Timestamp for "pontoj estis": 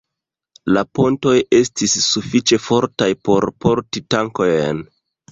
0.99-1.93